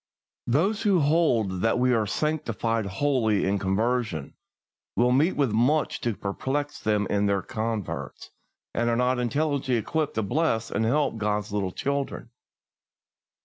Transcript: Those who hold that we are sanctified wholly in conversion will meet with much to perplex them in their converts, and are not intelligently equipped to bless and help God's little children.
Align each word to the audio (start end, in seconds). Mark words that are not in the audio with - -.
Those 0.47 0.81
who 0.81 0.99
hold 1.01 1.61
that 1.61 1.77
we 1.77 1.93
are 1.93 2.07
sanctified 2.07 2.87
wholly 2.87 3.45
in 3.45 3.59
conversion 3.59 4.33
will 4.95 5.11
meet 5.11 5.35
with 5.35 5.51
much 5.51 6.01
to 6.01 6.15
perplex 6.15 6.79
them 6.79 7.05
in 7.11 7.27
their 7.27 7.43
converts, 7.43 8.31
and 8.73 8.89
are 8.89 8.95
not 8.95 9.19
intelligently 9.19 9.75
equipped 9.75 10.15
to 10.15 10.23
bless 10.23 10.71
and 10.71 10.85
help 10.85 11.17
God's 11.19 11.53
little 11.53 11.71
children. 11.71 12.31